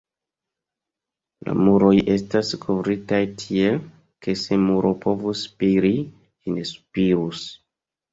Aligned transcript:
La 1.49 1.53
muroj 1.57 1.91
estas 2.13 2.49
kovritaj 2.63 3.19
tiel, 3.41 3.77
ke 4.27 4.35
se 4.45 4.57
muro 4.63 4.95
povus 5.05 5.45
spiri, 5.49 5.93
ĝi 6.41 6.57
ne 6.57 6.65
spirus. 6.71 7.45